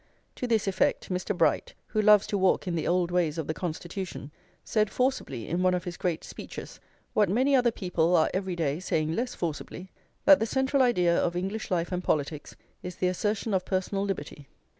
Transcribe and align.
To 0.37 0.47
this 0.47 0.65
effect 0.67 1.11
Mr. 1.11 1.37
Bright, 1.37 1.75
who 1.89 2.01
loves 2.01 2.25
to 2.25 2.35
walk 2.39 2.67
in 2.67 2.73
the 2.73 2.87
old 2.87 3.11
ways 3.11 3.37
of 3.37 3.45
the 3.45 3.53
Constitution, 3.53 4.31
said 4.63 4.89
forcibly 4.89 5.47
in 5.47 5.61
one 5.61 5.75
of 5.75 5.83
his 5.83 5.95
great 5.95 6.23
speeches, 6.23 6.79
what 7.13 7.29
many 7.29 7.55
other 7.55 7.69
people 7.69 8.15
are 8.15 8.27
every 8.33 8.55
day 8.55 8.79
saying 8.79 9.15
less 9.15 9.35
forcibly, 9.35 9.91
that 10.25 10.39
the 10.39 10.47
central 10.47 10.81
idea 10.81 11.15
of 11.15 11.35
English 11.35 11.69
life 11.69 11.91
and 11.91 12.03
politics 12.03 12.55
is 12.81 12.95
the 12.95 13.09
assertion 13.09 13.53
of 13.53 13.63
personal 13.63 14.03
liberty. 14.03 14.47